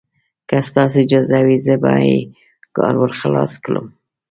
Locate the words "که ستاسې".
0.49-0.97